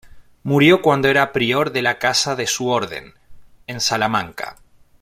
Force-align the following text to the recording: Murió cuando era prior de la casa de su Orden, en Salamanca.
Murió 0.41 0.81
cuando 0.81 1.09
era 1.09 1.31
prior 1.31 1.71
de 1.71 1.83
la 1.83 1.99
casa 1.99 2.35
de 2.35 2.47
su 2.47 2.67
Orden, 2.71 3.13
en 3.67 3.79
Salamanca. 3.79 4.57